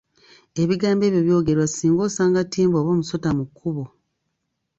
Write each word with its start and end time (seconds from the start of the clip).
Ebigambo 0.61 1.03
ebyo 1.07 1.21
byogerwa 1.27 1.65
singa 1.67 2.01
osanga 2.07 2.41
ttimba 2.45 2.75
oba 2.79 2.91
omusota 2.95 3.29
mu 3.37 3.43
kkubo. 3.47 3.83